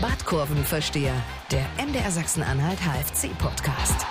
[0.00, 1.14] Badkurvenversteher,
[1.50, 4.04] der MDR Sachsen-Anhalt HFC-Podcast.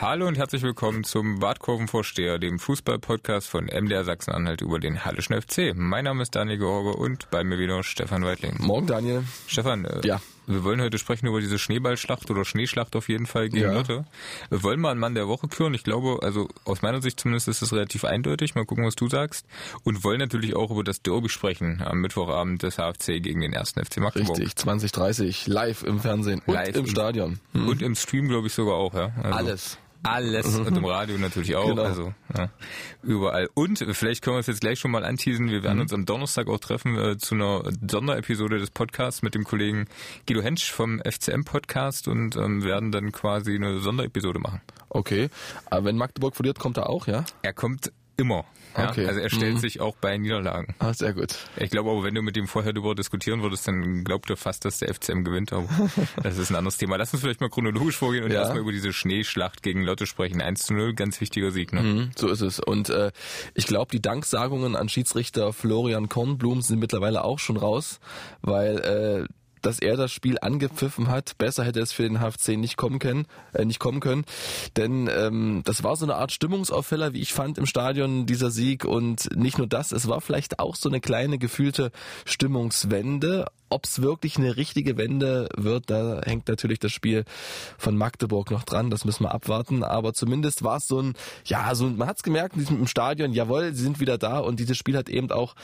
[0.00, 5.74] Hallo und herzlich willkommen zum Badkurvenvorsteher, dem Fußball-Podcast von MDR Sachsen-Anhalt über den Hallischen FC.
[5.74, 8.58] Mein Name ist Daniel George und bei mir wieder Stefan Weidling.
[8.60, 9.24] Morgen, Daniel.
[9.48, 10.20] Stefan, äh, ja.
[10.48, 13.72] Wir wollen heute sprechen über diese Schneeballschlacht oder Schneeschlacht auf jeden Fall gegen ja.
[13.72, 14.04] Lotte.
[14.48, 15.74] Wir wollen mal einen Mann der Woche küren.
[15.74, 18.54] Ich glaube, also aus meiner Sicht zumindest ist es relativ eindeutig.
[18.54, 19.46] Mal gucken, was du sagst.
[19.84, 23.84] Und wollen natürlich auch über das Derby sprechen am Mittwochabend des HFC gegen den ersten
[23.84, 24.38] FC Magdeburg.
[24.38, 27.40] Richtig, 2030, live im Fernsehen und live im Stadion.
[27.52, 27.68] Hm.
[27.68, 28.94] Und im Stream, glaube ich, sogar auch.
[28.94, 29.12] Ja?
[29.22, 29.36] Also.
[29.38, 29.78] Alles.
[30.02, 31.66] Alles und im Radio natürlich auch.
[31.66, 31.82] Genau.
[31.82, 32.50] Also ja,
[33.02, 33.48] überall.
[33.54, 35.48] Und vielleicht können wir es jetzt gleich schon mal anteasen.
[35.50, 35.82] Wir werden mhm.
[35.82, 39.86] uns am Donnerstag auch treffen äh, zu einer Sonderepisode des Podcasts mit dem Kollegen
[40.26, 44.60] Guido Hensch vom FCM Podcast und ähm, werden dann quasi eine Sonderepisode machen.
[44.88, 45.28] Okay.
[45.66, 47.24] Aber wenn Magdeburg verliert, kommt er auch, ja?
[47.42, 48.44] Er kommt Immer.
[48.76, 48.90] Ja?
[48.90, 49.06] Okay.
[49.06, 49.58] Also er stellt mhm.
[49.60, 50.74] sich auch bei Niederlagen.
[50.78, 51.36] Ah, sehr gut.
[51.56, 54.64] Ich glaube aber, wenn du mit ihm vorher darüber diskutieren würdest, dann glaubt er fast,
[54.64, 55.52] dass der FCM gewinnt.
[55.52, 55.68] Aber
[56.22, 56.96] das ist ein anderes Thema.
[56.96, 58.40] Lass uns vielleicht mal chronologisch vorgehen und ja.
[58.40, 60.40] erstmal über diese Schneeschlacht gegen Lotte sprechen.
[60.40, 61.72] 1 zu 0, ganz wichtiger Sieg.
[61.72, 61.82] Ne?
[61.82, 62.60] Mhm, so ist es.
[62.60, 63.12] Und äh,
[63.54, 68.00] ich glaube, die Danksagungen an Schiedsrichter Florian Kornblum sind mittlerweile auch schon raus,
[68.42, 68.78] weil
[69.28, 71.36] äh, dass er das Spiel angepfiffen hat.
[71.38, 74.24] Besser hätte es für den HFC nicht kommen können, äh, nicht kommen können,
[74.76, 78.84] denn ähm, das war so eine Art Stimmungsaufheller, wie ich fand im Stadion dieser Sieg.
[78.84, 81.90] Und nicht nur das, es war vielleicht auch so eine kleine gefühlte
[82.24, 87.24] Stimmungswende, ob es wirklich eine richtige Wende wird, da hängt natürlich das Spiel
[87.76, 88.90] von Magdeburg noch dran.
[88.90, 89.82] Das müssen wir abwarten.
[89.82, 93.74] Aber zumindest war es so ein, ja, so man hat es gemerkt diesem Stadion, jawohl,
[93.74, 94.38] sie sind wieder da.
[94.38, 95.54] Und dieses Spiel hat eben auch,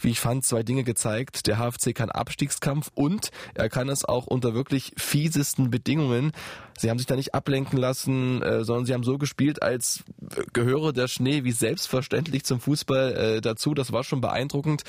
[0.00, 1.46] wie ich fand, zwei Dinge gezeigt.
[1.46, 6.32] Der HFC kann Abstiegskampf und er kann es auch unter wirklich fiesesten Bedingungen.
[6.78, 10.04] Sie haben sich da nicht ablenken lassen, äh, sondern sie haben so gespielt, als
[10.52, 13.74] gehöre der Schnee wie selbstverständlich zum Fußball äh, dazu.
[13.74, 14.84] Das war schon beeindruckend.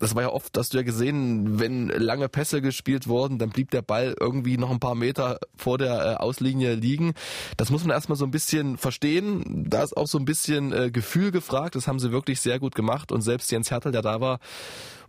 [0.00, 3.70] Das war ja oft, hast du ja gesehen, wenn lange Pässe gespielt wurden, dann blieb
[3.70, 7.14] der Ball irgendwie noch ein paar Meter vor der äh, Auslinie liegen.
[7.56, 9.64] Das muss man erstmal so ein bisschen verstehen.
[9.68, 11.74] Da ist auch so ein bisschen äh, Gefühl gefragt.
[11.74, 13.12] Das haben sie wirklich sehr gut gemacht.
[13.12, 14.40] Und selbst Jens Hertel, der da war,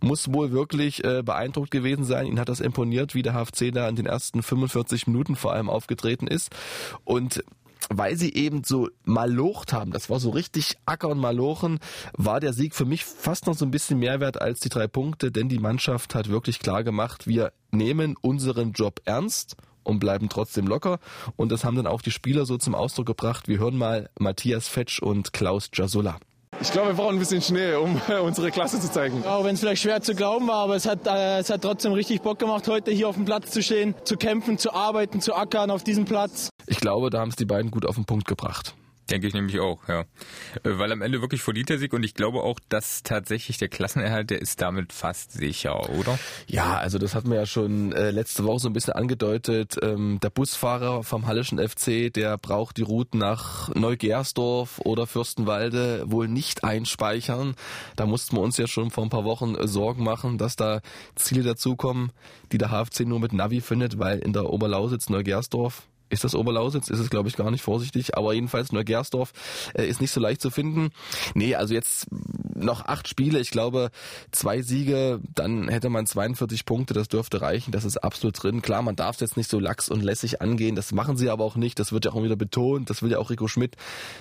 [0.00, 2.26] muss wohl wirklich äh, beeindruckt gewesen sein.
[2.26, 5.70] Ihn hat das imponiert, wie der HFC da in den ersten 45 Minuten vor allem
[5.70, 6.50] aufgetreten ist.
[7.04, 7.42] Und
[7.88, 11.78] weil sie eben so malocht haben, das war so richtig Acker und Malochen,
[12.12, 14.86] war der Sieg für mich fast noch so ein bisschen mehr wert als die drei
[14.86, 20.28] Punkte, denn die Mannschaft hat wirklich klar gemacht, wir nehmen unseren Job ernst und bleiben
[20.28, 20.98] trotzdem locker.
[21.36, 23.46] Und das haben dann auch die Spieler so zum Ausdruck gebracht.
[23.46, 26.18] Wir hören mal Matthias Fetsch und Klaus Jasulla.
[26.60, 29.24] Ich glaube, wir brauchen ein bisschen Schnee, um unsere Klasse zu zeigen.
[29.24, 31.92] Auch wenn es vielleicht schwer zu glauben war, aber es hat, äh, es hat trotzdem
[31.92, 35.34] richtig Bock gemacht, heute hier auf dem Platz zu stehen, zu kämpfen, zu arbeiten, zu
[35.34, 36.48] ackern auf diesem Platz.
[36.66, 38.74] Ich glaube, da haben es die beiden gut auf den Punkt gebracht.
[39.10, 40.00] Denke ich nämlich auch, ja.
[40.00, 40.04] Äh,
[40.78, 44.30] weil am Ende wirklich verliert der Sieg und ich glaube auch, dass tatsächlich der Klassenerhalt,
[44.30, 46.18] der ist damit fast sicher, oder?
[46.48, 49.76] Ja, also das hatten wir ja schon äh, letzte Woche so ein bisschen angedeutet.
[49.80, 56.26] Ähm, der Busfahrer vom Hallischen FC, der braucht die Routen nach Neugersdorf oder Fürstenwalde wohl
[56.26, 57.54] nicht einspeichern.
[57.94, 60.80] Da mussten wir uns ja schon vor ein paar Wochen äh, Sorgen machen, dass da
[61.14, 62.10] Ziele dazukommen,
[62.50, 66.88] die der HFC nur mit Navi findet, weil in der Oberlausitz Neugersdorf ist das Oberlausitz?
[66.88, 68.16] Ist es, glaube ich, gar nicht vorsichtig.
[68.16, 69.32] Aber jedenfalls Neugersdorf
[69.74, 70.90] äh, ist nicht so leicht zu finden.
[71.34, 72.06] Nee, also jetzt
[72.54, 73.40] noch acht Spiele.
[73.40, 73.90] Ich glaube,
[74.30, 76.94] zwei Siege, dann hätte man 42 Punkte.
[76.94, 77.72] Das dürfte reichen.
[77.72, 78.62] Das ist absolut drin.
[78.62, 80.76] Klar, man darf es jetzt nicht so lax und lässig angehen.
[80.76, 81.78] Das machen sie aber auch nicht.
[81.78, 82.88] Das wird ja auch wieder betont.
[82.88, 83.76] Das will ja auch Rico Schmidt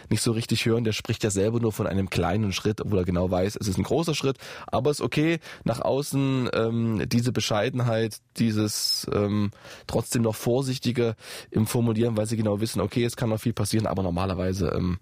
[0.10, 0.84] nicht so richtig hören.
[0.84, 3.78] Der spricht ja selber nur von einem kleinen Schritt, obwohl er genau weiß, es ist
[3.78, 4.38] ein großer Schritt.
[4.68, 5.40] Aber es ist okay.
[5.64, 9.52] Nach außen ähm, diese Bescheidenheit, dieses ähm,
[9.88, 11.16] trotzdem noch vorsichtige
[11.52, 14.98] im formulieren, weil sie genau wissen, okay, es kann noch viel passieren, aber normalerweise ähm,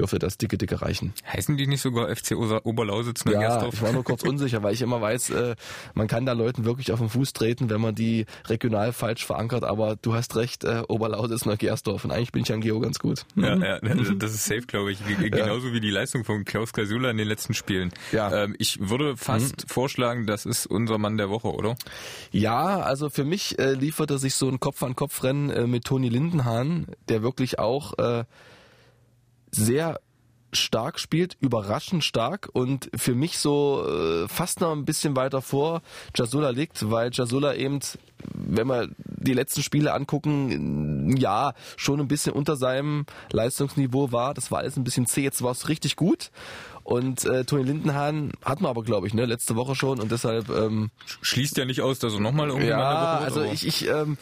[0.00, 1.12] dürfte das dicke, dicke reichen.
[1.30, 5.00] Heißen die nicht sogar FC Oberlausitz Ja, ich war nur kurz unsicher, weil ich immer
[5.00, 5.56] weiß, äh,
[5.94, 9.64] man kann da Leuten wirklich auf den Fuß treten, wenn man die regional falsch verankert,
[9.64, 13.26] aber du hast recht, äh, Oberlausitz Neugersdorf und eigentlich bin ich an Geo ganz gut.
[13.36, 14.98] Ja, ja das ist safe, glaube ich.
[15.06, 15.74] Genauso ja.
[15.74, 17.92] wie die Leistung von Klaus Kasula in den letzten Spielen.
[18.12, 18.44] Ja.
[18.44, 19.68] Ähm, ich würde fast mhm.
[19.68, 21.76] vorschlagen, das ist unser Mann der Woche, oder?
[22.30, 26.86] Ja, also für mich äh, liefert er sich so ein Kopf-an-Kopf-Rennen äh, mit Toni Lindenhahn,
[27.08, 28.24] der wirklich auch äh,
[29.50, 30.00] sehr
[30.52, 35.82] stark spielt, überraschend stark und für mich so äh, fast noch ein bisschen weiter vor
[36.14, 37.80] Jasula liegt, weil Jasula eben,
[38.34, 44.34] wenn wir die letzten Spiele angucken, ja, schon ein bisschen unter seinem Leistungsniveau war.
[44.34, 46.30] Das war alles ein bisschen zäh, jetzt war es richtig gut.
[46.82, 50.48] Und äh, Toni Lindenhahn hatten wir aber, glaube ich, ne, letzte Woche schon und deshalb
[50.48, 54.16] ähm, schließt ja nicht aus, dass er nochmal irgendwie ja, also ich, ich ähm,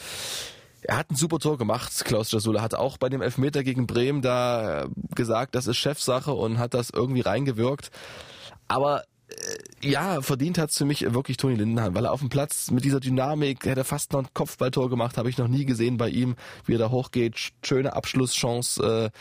[0.82, 2.62] er hat ein super Tor gemacht, Klaus Jasula.
[2.62, 6.74] Hat auch bei dem Elfmeter gegen Bremen da äh, gesagt, das ist Chefsache und hat
[6.74, 7.90] das irgendwie reingewirkt.
[8.68, 9.04] Aber
[9.82, 13.00] ja, verdient hat's für mich wirklich Toni Lindenhahn, weil er auf dem Platz mit dieser
[13.00, 16.36] Dynamik, hätte fast noch ein Kopfballtor gemacht, habe ich noch nie gesehen bei ihm,
[16.66, 19.18] wie er da hochgeht, schöne Abschlusschance äh,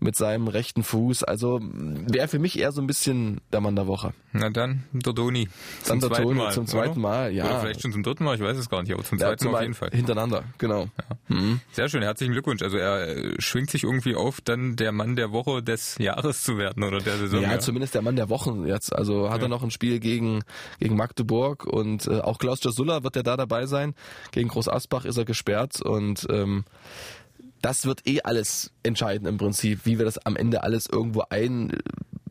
[0.00, 3.86] mit seinem rechten Fuß, also wäre für mich eher so ein bisschen der Mann der
[3.86, 4.12] Woche.
[4.32, 5.48] Na dann, der Doni.
[5.82, 7.00] Zum dann der Toni Mal, zum zweiten?
[7.00, 7.46] Mal, ja.
[7.46, 9.46] Oder vielleicht schon zum dritten Mal, ich weiß es gar nicht, aber zum ja, zweiten
[9.46, 9.90] Mal auf jeden Fall.
[9.92, 10.88] Hintereinander, genau.
[10.98, 11.36] Ja.
[11.36, 11.60] Mhm.
[11.72, 12.62] Sehr schön, herzlichen Glückwunsch.
[12.62, 16.58] Also er äh, schwingt sich irgendwie auf, dann der Mann der Woche des Jahres zu
[16.58, 17.40] werden oder der Saison.
[17.40, 17.58] Ja, ja.
[17.58, 18.94] zumindest der Mann der Wochen jetzt.
[18.94, 20.42] Also hat er noch ein Spiel gegen,
[20.80, 23.94] gegen Magdeburg und äh, auch Klaus Jasulla wird ja da dabei sein.
[24.32, 26.64] Gegen Groß Asbach ist er gesperrt und ähm,
[27.62, 31.22] das wird eh alles entscheiden im Prinzip, wie wir das am Ende alles irgendwo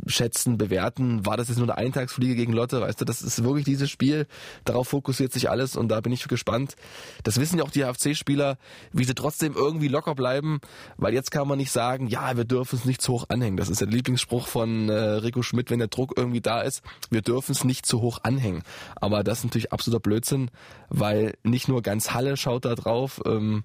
[0.06, 1.26] einschätzen, bewerten.
[1.26, 2.82] War das jetzt nur eine Eintagsfliege gegen Lotte?
[2.82, 4.28] Weißt du, das ist wirklich dieses Spiel.
[4.66, 6.76] Darauf fokussiert sich alles und da bin ich gespannt.
[7.24, 8.58] Das wissen ja auch die HFC-Spieler,
[8.92, 10.60] wie sie trotzdem irgendwie locker bleiben,
[10.98, 13.58] weil jetzt kann man nicht sagen, ja, wir dürfen es nicht zu hoch anhängen.
[13.58, 16.82] Das ist der Lieblingsspruch von äh, Rico Schmidt, wenn der Druck irgendwie da ist.
[17.10, 18.64] Wir dürfen es nicht zu hoch anhängen.
[18.96, 20.52] Aber das ist natürlich absoluter Blödsinn,
[20.90, 23.22] weil nicht nur ganz Halle schaut da drauf.
[23.26, 23.64] Ähm,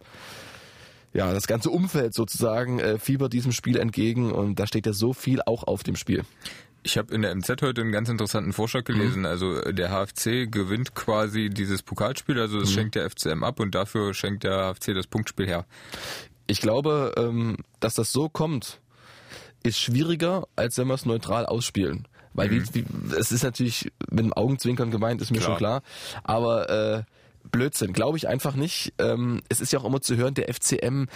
[1.12, 5.12] ja, das ganze Umfeld sozusagen äh, fiebert diesem Spiel entgegen und da steht ja so
[5.12, 6.24] viel auch auf dem Spiel.
[6.82, 9.20] Ich habe in der MZ heute einen ganz interessanten Vorschlag gelesen.
[9.20, 9.26] Mhm.
[9.26, 12.74] Also äh, der HFC gewinnt quasi dieses Pokalspiel, also das mhm.
[12.74, 15.66] schenkt der FCM ab und dafür schenkt der HFC das Punktspiel her.
[16.46, 18.80] Ich glaube, ähm, dass das so kommt,
[19.62, 22.06] ist schwieriger, als wenn wir es neutral ausspielen.
[22.32, 22.74] Weil mhm.
[22.74, 25.50] wie, wie, es ist natürlich mit dem Augenzwinkern gemeint, ist mir klar.
[25.50, 25.82] schon klar.
[26.22, 27.02] Aber äh,
[27.50, 28.94] Blödsinn, glaube ich einfach nicht.
[28.98, 31.06] Ähm, es ist ja auch immer zu hören, der FCM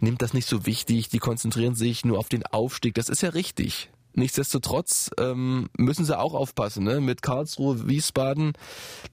[0.00, 2.94] nimmt das nicht so wichtig, die konzentrieren sich nur auf den Aufstieg.
[2.94, 3.90] Das ist ja richtig.
[4.12, 6.84] Nichtsdestotrotz ähm, müssen sie auch aufpassen.
[6.84, 7.00] Ne?
[7.00, 8.54] Mit Karlsruhe, Wiesbaden,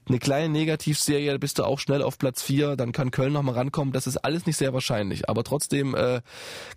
[0.08, 3.54] eine kleine Negativserie, da bist du auch schnell auf Platz 4, dann kann Köln nochmal
[3.54, 3.92] rankommen.
[3.92, 5.28] Das ist alles nicht sehr wahrscheinlich.
[5.28, 6.20] Aber trotzdem äh,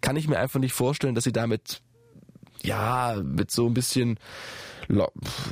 [0.01, 1.81] kann ich mir einfach nicht vorstellen, dass sie damit,
[2.61, 4.19] ja, mit so ein bisschen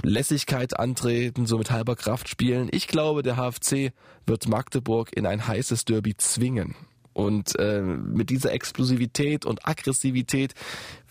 [0.03, 2.69] Lässigkeit antreten, so mit halber Kraft spielen.
[2.71, 3.94] Ich glaube, der HFC
[4.25, 6.75] wird Magdeburg in ein heißes Derby zwingen.
[7.13, 10.53] Und äh, mit dieser Explosivität und Aggressivität,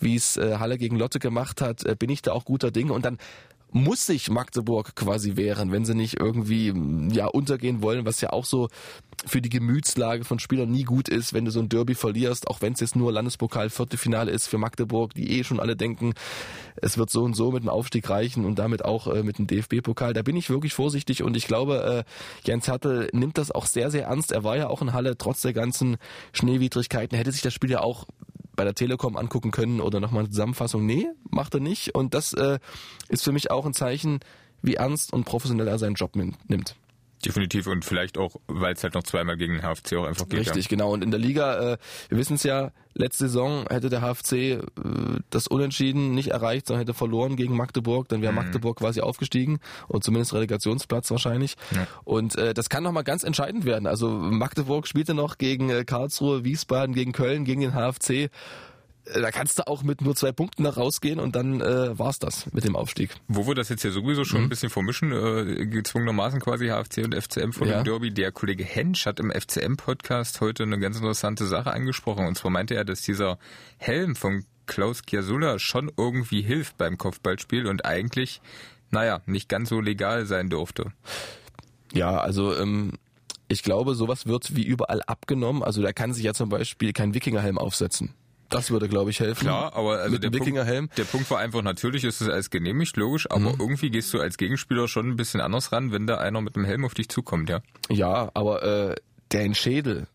[0.00, 2.92] wie es äh, Halle gegen Lotte gemacht hat, äh, bin ich da auch guter Dinge.
[2.92, 3.18] Und dann
[3.70, 6.72] muss sich Magdeburg quasi wehren, wenn sie nicht irgendwie
[7.12, 8.68] ja untergehen wollen, was ja auch so
[9.26, 12.62] für die Gemütslage von Spielern nie gut ist, wenn du so ein Derby verlierst, auch
[12.62, 16.14] wenn es jetzt nur Landespokal Viertelfinale ist für Magdeburg, die eh schon alle denken,
[16.76, 19.46] es wird so und so mit dem Aufstieg reichen und damit auch äh, mit dem
[19.46, 20.12] DFB-Pokal.
[20.12, 23.90] Da bin ich wirklich vorsichtig und ich glaube, äh, Jens Hertel nimmt das auch sehr,
[23.90, 24.32] sehr ernst.
[24.32, 25.96] Er war ja auch in Halle trotz der ganzen
[26.32, 28.06] Schneewidrigkeiten, hätte sich das Spiel ja auch
[28.58, 30.84] bei der Telekom angucken können oder nochmal eine Zusammenfassung.
[30.84, 31.94] Nee, macht er nicht.
[31.94, 32.58] Und das äh,
[33.08, 34.18] ist für mich auch ein Zeichen,
[34.62, 36.74] wie ernst und professionell er seinen Job nimmt.
[37.24, 40.40] Definitiv und vielleicht auch, weil es halt noch zweimal gegen den HFC auch einfach geht.
[40.40, 40.68] Richtig, ja.
[40.68, 40.92] genau.
[40.92, 41.78] Und in der Liga, äh,
[42.08, 44.60] wir wissen es ja, letzte Saison hätte der HFC äh,
[45.30, 48.38] das Unentschieden nicht erreicht, sondern hätte verloren gegen Magdeburg, dann wäre mhm.
[48.38, 51.56] Magdeburg quasi aufgestiegen und zumindest Relegationsplatz wahrscheinlich.
[51.72, 51.86] Ja.
[52.04, 53.86] Und äh, das kann nochmal ganz entscheidend werden.
[53.86, 58.30] Also Magdeburg spielte noch gegen äh, Karlsruhe, Wiesbaden, gegen Köln, gegen den HFC
[59.14, 62.52] da kannst du auch mit nur zwei Punkten da rausgehen und dann äh, war's das
[62.52, 63.10] mit dem Aufstieg.
[63.28, 64.46] Wo wir das jetzt ja sowieso schon mhm.
[64.46, 67.80] ein bisschen vermischen, äh, gezwungenermaßen quasi HFC und FCM von ja.
[67.80, 68.12] dem Derby.
[68.12, 72.26] Der Kollege Hensch hat im FCM-Podcast heute eine ganz interessante Sache angesprochen.
[72.26, 73.38] Und zwar meinte er, dass dieser
[73.78, 78.40] Helm von Klaus Kiasula schon irgendwie hilft beim Kopfballspiel und eigentlich,
[78.90, 80.92] naja, nicht ganz so legal sein durfte.
[81.92, 82.92] Ja, also ähm,
[83.48, 85.62] ich glaube, sowas wird wie überall abgenommen.
[85.62, 88.14] Also da kann sich ja zum Beispiel kein Wikingerhelm aufsetzen.
[88.48, 89.44] Das würde, glaube ich, helfen.
[89.44, 93.30] Klar, aber also der, Punkt, der Punkt war einfach, natürlich ist es als genehmigt, logisch,
[93.30, 93.60] aber mhm.
[93.60, 96.64] irgendwie gehst du als Gegenspieler schon ein bisschen anders ran, wenn da einer mit dem
[96.64, 97.60] Helm auf dich zukommt, ja.
[97.90, 98.94] Ja, aber äh,
[99.32, 100.06] der Schädel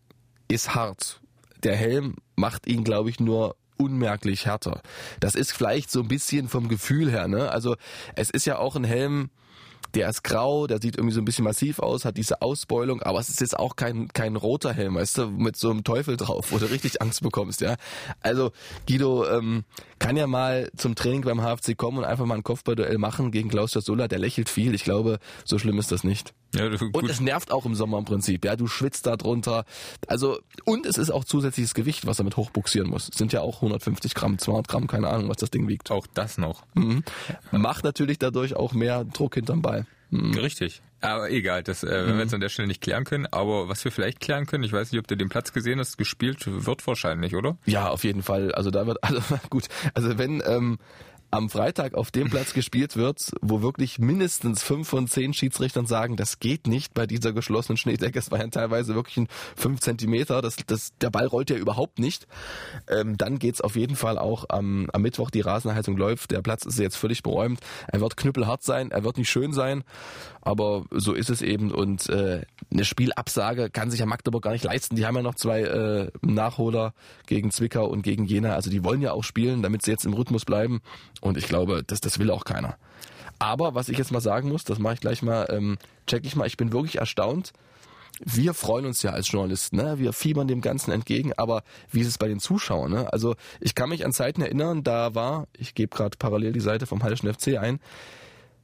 [0.48, 1.20] ist hart.
[1.62, 4.82] Der Helm macht ihn, glaube ich, nur unmerklich härter.
[5.20, 7.50] Das ist vielleicht so ein bisschen vom Gefühl her, ne?
[7.50, 7.76] Also
[8.16, 9.30] es ist ja auch ein Helm,
[9.94, 13.20] der ist grau, der sieht irgendwie so ein bisschen massiv aus, hat diese Ausbeulung, aber
[13.20, 16.50] es ist jetzt auch kein, kein roter Helm, weißt du, mit so einem Teufel drauf,
[16.50, 17.76] wo du richtig Angst bekommst, ja.
[18.20, 18.52] Also
[18.86, 19.64] Guido ähm,
[19.98, 23.48] kann ja mal zum Training beim HFC kommen und einfach mal ein Kopfballduell machen gegen
[23.48, 24.74] Klaus Sola, der lächelt viel.
[24.74, 26.32] Ich glaube, so schlimm ist das nicht.
[26.54, 28.44] Ja, und es nervt auch im Sommer im Prinzip.
[28.44, 29.64] Ja, du schwitzt da drunter.
[30.06, 33.08] Also und es ist auch zusätzliches Gewicht, was er mit hochbuxieren muss.
[33.08, 35.90] Es sind ja auch 150 Gramm, 200 Gramm, keine Ahnung, was das Ding wiegt.
[35.90, 36.64] Auch das noch.
[36.74, 37.02] Mhm.
[37.50, 39.83] Macht natürlich dadurch auch mehr Druck hinterm Ball.
[40.14, 40.34] Mhm.
[40.34, 40.80] Richtig.
[41.00, 43.26] Aber egal, das äh, werden wir jetzt an der Stelle nicht klären können.
[43.26, 45.98] Aber was wir vielleicht klären können, ich weiß nicht, ob du den Platz gesehen hast,
[45.98, 47.58] gespielt wird wahrscheinlich, oder?
[47.66, 48.52] Ja, auf jeden Fall.
[48.52, 50.78] Also da wird, also gut, also wenn ähm,
[51.34, 56.14] am Freitag auf dem Platz gespielt wird, wo wirklich mindestens fünf von zehn Schiedsrichtern sagen,
[56.16, 58.20] das geht nicht bei dieser geschlossenen Schneedecke.
[58.20, 60.42] Es war ja teilweise wirklich ein fünf Zentimeter.
[60.42, 62.28] Das, das, der Ball rollt ja überhaupt nicht.
[62.86, 65.30] Ähm, dann geht's auf jeden Fall auch am, am Mittwoch.
[65.30, 66.30] Die Rasenheizung läuft.
[66.30, 67.58] Der Platz ist jetzt völlig beräumt.
[67.88, 68.92] Er wird knüppelhart sein.
[68.92, 69.82] Er wird nicht schön sein.
[70.40, 71.72] Aber so ist es eben.
[71.72, 74.94] Und äh, eine Spielabsage kann sich ja Magdeburg gar nicht leisten.
[74.94, 76.94] Die haben ja noch zwei äh, Nachholer
[77.26, 78.54] gegen Zwickau und gegen Jena.
[78.54, 80.80] Also die wollen ja auch spielen, damit sie jetzt im Rhythmus bleiben.
[81.24, 82.76] Und ich glaube, das, das will auch keiner.
[83.38, 86.36] Aber was ich jetzt mal sagen muss, das mache ich gleich mal, ähm, check ich
[86.36, 87.54] mal, ich bin wirklich erstaunt.
[88.20, 89.98] Wir freuen uns ja als Journalisten, ne?
[89.98, 92.92] wir fiebern dem Ganzen entgegen, aber wie ist es bei den Zuschauern?
[92.92, 93.12] Ne?
[93.12, 96.86] Also ich kann mich an Zeiten erinnern, da war, ich gebe gerade parallel die Seite
[96.86, 97.80] vom Hallischen FC ein,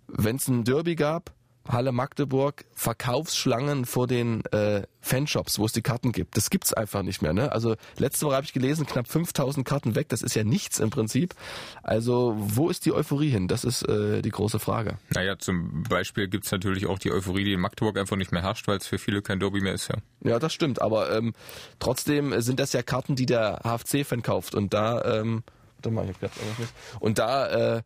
[0.06, 1.32] wenn es ein Derby gab,
[1.72, 6.36] Halle Magdeburg Verkaufsschlangen vor den äh, Fanshops, wo es die Karten gibt.
[6.36, 7.32] Das gibt's einfach nicht mehr.
[7.32, 7.52] Ne?
[7.52, 10.08] Also letzte Woche habe ich gelesen, knapp 5000 Karten weg.
[10.08, 11.34] Das ist ja nichts im Prinzip.
[11.82, 13.48] Also wo ist die Euphorie hin?
[13.48, 14.98] Das ist äh, die große Frage.
[15.14, 18.68] Naja, zum Beispiel gibt's natürlich auch die Euphorie, die in Magdeburg einfach nicht mehr herrscht,
[18.68, 19.88] weil es für viele kein Derby mehr ist.
[19.88, 20.82] Ja, ja das stimmt.
[20.82, 21.34] Aber ähm,
[21.78, 24.54] trotzdem sind das ja Karten, die der HFC-Fan kauft.
[24.54, 25.20] Und da...
[25.20, 25.42] Ähm,
[25.82, 26.72] Warte mal, ich hab nicht.
[26.98, 27.82] Und da äh,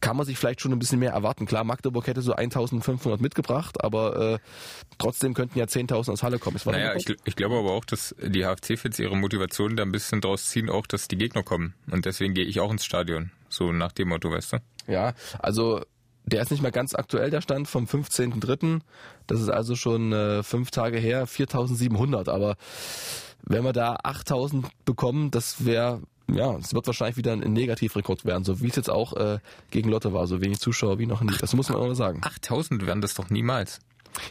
[0.00, 1.46] kann man sich vielleicht schon ein bisschen mehr erwarten.
[1.46, 4.38] Klar, Magdeburg hätte so 1500 mitgebracht, aber äh,
[4.98, 6.58] trotzdem könnten ja 10.000 aus Halle kommen.
[6.64, 10.46] naja, ich, ich, glaube aber auch, dass die HFC-Fans ihre Motivation da ein bisschen draus
[10.46, 11.74] ziehen, auch dass die Gegner kommen.
[11.90, 13.30] Und deswegen gehe ich auch ins Stadion.
[13.48, 14.58] So nach dem Motto, weißt du?
[14.86, 15.82] Ja, also
[16.24, 18.80] der ist nicht mehr ganz aktuell, der Stand vom 15.03.
[19.26, 22.30] Das ist also schon äh, fünf Tage her, 4.700.
[22.30, 22.56] Aber
[23.42, 26.02] wenn wir da 8.000 bekommen, das wäre
[26.34, 29.38] ja, es wird wahrscheinlich wieder ein Negativrekord werden, so wie es jetzt auch äh,
[29.70, 31.36] gegen Lotte war, so wenig Zuschauer wie noch nie.
[31.40, 32.20] Das muss man mal sagen.
[32.22, 33.80] 8000 werden das doch niemals.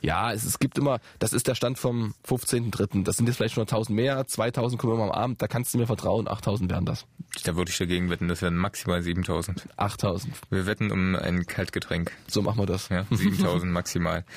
[0.01, 3.03] Ja, es, es gibt immer, das ist der Stand vom 15.3.
[3.03, 5.77] Das sind jetzt vielleicht schon 1000 mehr, 2000 kommen immer am Abend, da kannst du
[5.77, 7.05] mir vertrauen, 8000 werden das.
[7.43, 9.67] Da würde ich dagegen wetten, das werden maximal 7000.
[9.77, 10.33] 8000.
[10.49, 12.11] Wir wetten um ein Kaltgetränk.
[12.27, 12.89] So machen wir das.
[12.89, 14.25] Ja, 7000 maximal.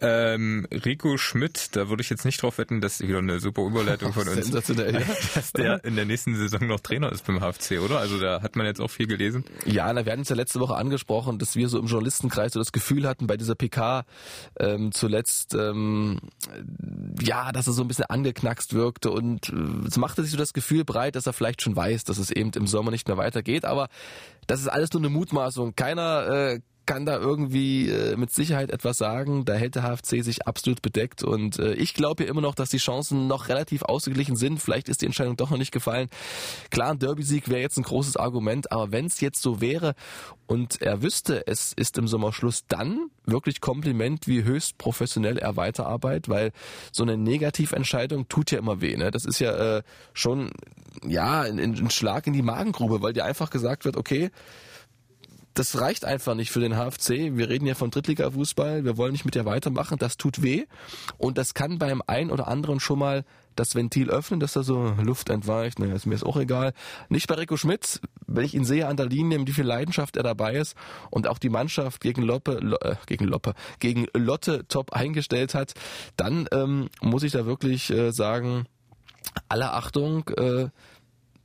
[0.00, 4.12] Ähm, Rico Schmidt, da würde ich jetzt nicht drauf wetten, dass wieder eine super Überleitung
[4.12, 4.66] von uns, dass
[5.52, 7.98] der in der nächsten Saison noch Trainer ist beim HFC, oder?
[7.98, 9.44] Also da hat man jetzt auch viel gelesen.
[9.64, 12.72] Ja, da werden es ja letzte Woche angesprochen, dass wir so im Journalistenkreis so das
[12.72, 14.04] Gefühl hatten bei dieser PK,
[14.76, 16.18] ähm, zuletzt, ähm,
[17.20, 20.52] ja, dass er so ein bisschen angeknackst wirkte und äh, es machte sich so das
[20.52, 23.64] Gefühl breit, dass er vielleicht schon weiß, dass es eben im Sommer nicht mehr weitergeht.
[23.64, 23.88] Aber
[24.46, 25.74] das ist alles nur eine Mutmaßung.
[25.74, 29.44] Keiner äh, kann da irgendwie äh, mit Sicherheit etwas sagen.
[29.44, 32.70] Da hält der HFC sich absolut bedeckt und äh, ich glaube ja immer noch, dass
[32.70, 34.62] die Chancen noch relativ ausgeglichen sind.
[34.62, 36.08] Vielleicht ist die Entscheidung doch noch nicht gefallen.
[36.70, 39.94] Klar, ein Derby-Sieg wäre jetzt ein großes Argument, aber wenn es jetzt so wäre
[40.46, 45.56] und er wüsste, es ist im Sommer Schluss, dann wirklich Kompliment, wie höchst professionell er
[45.56, 46.52] weiterarbeitet, weil
[46.92, 48.96] so eine Negativentscheidung tut ja immer weh.
[48.96, 49.10] Ne?
[49.10, 49.82] Das ist ja äh,
[50.14, 50.50] schon
[51.04, 54.30] ja ein, ein Schlag in die Magengrube, weil dir einfach gesagt wird, okay,
[55.56, 57.34] das reicht einfach nicht für den HFC.
[57.34, 58.84] Wir reden ja von Drittliga-Fußball.
[58.84, 59.96] Wir wollen nicht mit der weitermachen.
[59.98, 60.66] Das tut weh.
[61.16, 64.94] Und das kann beim einen oder anderen schon mal das Ventil öffnen, dass da so
[65.02, 65.78] Luft entweicht.
[65.78, 66.74] Naja, ist mir jetzt auch egal.
[67.08, 70.22] Nicht bei Rico Schmidt, wenn ich ihn sehe an der Linie, wie viel Leidenschaft er
[70.22, 70.76] dabei ist
[71.10, 75.72] und auch die Mannschaft gegen Loppe, äh, gegen Loppe, gegen Lotte top eingestellt hat,
[76.18, 78.66] dann ähm, muss ich da wirklich äh, sagen,
[79.48, 80.68] aller Achtung, äh,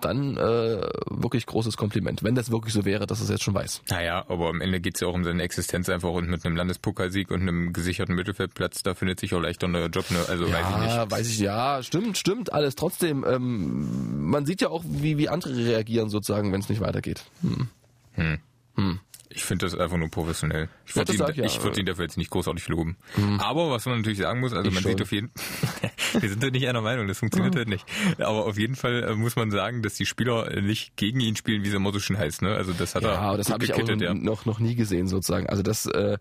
[0.06, 3.82] dann äh, wirklich großes Kompliment, wenn das wirklich so wäre, dass es jetzt schon weiß.
[3.90, 6.56] Naja, aber am Ende geht es ja auch um seine Existenz einfach und mit einem
[6.56, 10.20] Landespokalsieg und einem gesicherten Mittelfeldplatz, da findet sich auch leicht ein neuer Job, ne?
[10.28, 11.12] also ja, weiß ich nicht.
[11.12, 12.76] weiß ich, ja, stimmt, stimmt, alles.
[12.76, 17.24] Trotzdem, ähm, man sieht ja auch, wie, wie andere reagieren sozusagen, wenn es nicht weitergeht.
[17.42, 17.68] Hm.
[18.14, 18.40] Hm.
[18.76, 19.00] Hm.
[19.34, 20.70] Ich finde das einfach nur professionell.
[20.86, 21.64] Ich würde ihn, ja.
[21.64, 22.98] würd ihn dafür jetzt nicht großartig loben.
[23.16, 23.40] Mhm.
[23.40, 24.92] Aber was man natürlich sagen muss, also ich man schon.
[24.92, 25.32] sieht auf jeden
[26.20, 27.60] wir sind ja nicht einer Meinung, das funktioniert mhm.
[27.60, 27.86] halt nicht.
[28.18, 31.64] Aber auf jeden Fall äh, muss man sagen, dass die Spieler nicht gegen ihn spielen,
[31.64, 32.42] wie es immer so schön heißt.
[32.42, 32.56] Ne?
[32.56, 34.14] Also das hat ja, er das habe ich auch ja.
[34.14, 35.48] noch, noch nie gesehen sozusagen.
[35.48, 36.18] Also das äh,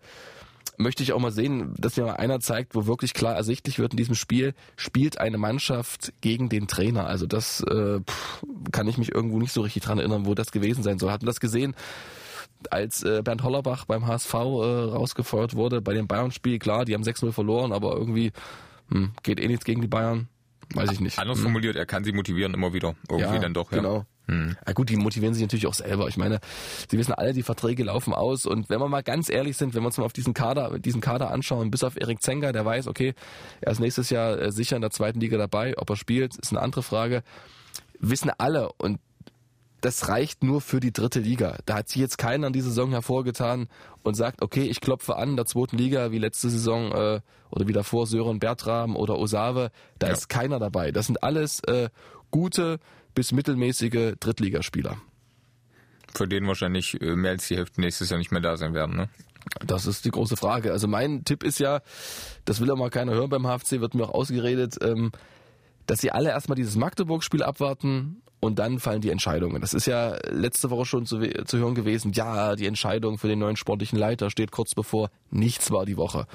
[0.76, 3.92] möchte ich auch mal sehen, dass mir mal einer zeigt, wo wirklich klar ersichtlich wird
[3.92, 7.06] in diesem Spiel, spielt eine Mannschaft gegen den Trainer.
[7.06, 8.00] Also das äh,
[8.72, 11.10] kann ich mich irgendwo nicht so richtig dran erinnern, wo das gewesen sein soll.
[11.10, 11.74] Hatten das gesehen?
[12.70, 17.02] Als äh, Bernd Hollerbach beim HSV äh, rausgefeuert wurde bei dem Bayern-Spiel, klar, die haben
[17.02, 18.32] 6-0 verloren, aber irgendwie
[18.90, 20.28] hm, geht eh nichts gegen die Bayern.
[20.74, 21.18] Weiß ich nicht.
[21.18, 21.44] Anders hm.
[21.44, 22.94] formuliert, er kann sie motivieren immer wieder.
[23.08, 23.78] Irgendwie ja, dann doch, ja.
[23.78, 24.06] Genau.
[24.26, 24.56] Hm.
[24.64, 26.06] Ja gut, die motivieren sich natürlich auch selber.
[26.06, 26.38] Ich meine,
[26.88, 28.46] sie wissen alle, die Verträge laufen aus.
[28.46, 31.00] Und wenn wir mal ganz ehrlich sind, wenn wir uns mal auf diesen Kader, diesen
[31.00, 33.14] Kader anschauen, bis auf Erik Zenger, der weiß, okay,
[33.60, 35.76] er ist nächstes Jahr äh, sicher in der zweiten Liga dabei.
[35.76, 37.24] Ob er spielt, ist eine andere Frage.
[37.98, 38.70] Wissen alle.
[38.78, 39.00] Und
[39.80, 41.58] das reicht nur für die dritte Liga.
[41.66, 43.68] Da hat sich jetzt keiner an dieser Saison hervorgetan
[44.02, 47.20] und sagt, okay, ich klopfe an in der zweiten Liga wie letzte Saison äh,
[47.50, 49.70] oder wie davor Sören Bertram oder Osave.
[49.98, 50.12] Da ja.
[50.12, 50.92] ist keiner dabei.
[50.92, 51.88] Das sind alles äh,
[52.30, 52.78] gute
[53.14, 54.96] bis mittelmäßige Drittligaspieler.
[56.12, 58.96] Von denen wahrscheinlich äh, mehr als die Hälfte nächstes Jahr nicht mehr da sein werden,
[58.96, 59.08] ne?
[59.64, 60.70] Das ist die große Frage.
[60.70, 61.80] Also mein Tipp ist ja,
[62.44, 65.12] das will ja mal keiner hören beim HFC, wird mir auch ausgeredet, ähm,
[65.90, 69.60] dass sie alle erstmal dieses Magdeburg-Spiel abwarten und dann fallen die Entscheidungen.
[69.60, 72.12] Das ist ja letzte Woche schon zu, zu, hören gewesen.
[72.12, 75.10] Ja, die Entscheidung für den neuen sportlichen Leiter steht kurz bevor.
[75.30, 76.28] Nichts war die Woche.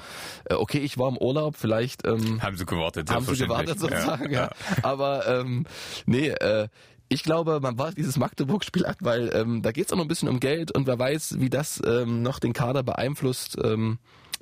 [0.44, 3.10] Äh, okay, ich war im Urlaub, vielleicht ähm, haben sie gewartet.
[3.10, 4.30] Haben sie gewartet sozusagen.
[4.30, 4.50] Ja, ja.
[4.82, 5.64] Aber ähm,
[6.04, 6.68] nee, äh,
[7.08, 10.08] ich glaube, man wartet dieses Magdeburg-Spiel ab, weil ähm, da geht es auch noch ein
[10.08, 13.56] bisschen um Geld und wer weiß, wie das ähm, noch den Kader beeinflusst.
[13.64, 13.98] Ähm,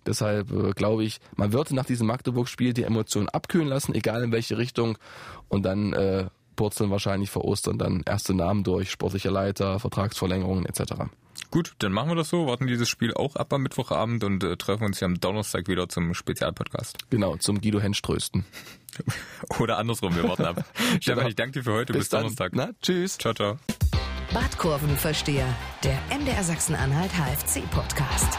[0.07, 4.33] deshalb äh, glaube ich, man wird nach diesem Magdeburg-Spiel die Emotionen abkühlen lassen, egal in
[4.33, 4.99] welche Richtung.
[5.49, 10.95] Und dann äh, purzeln wahrscheinlich vor Ostern dann erste Namen durch, sportlicher Leiter, Vertragsverlängerungen etc.
[11.51, 14.57] Gut, dann machen wir das so, warten dieses Spiel auch ab am Mittwochabend und äh,
[14.57, 17.11] treffen uns ja am Donnerstag wieder zum Spezialpodcast.
[17.11, 18.45] Genau, zum Guido Hensch trösten.
[19.59, 20.65] Oder andersrum, wir warten ab.
[21.01, 21.29] Stefan, genau.
[21.29, 22.53] ich danke dir für heute, bis, bis Donnerstag.
[22.55, 23.19] Na, tschüss.
[23.19, 23.59] Ciao, ciao.
[24.33, 25.47] Badkurvenversteher,
[25.85, 28.39] der MDR Sachsen-Anhalt HFC-Podcast.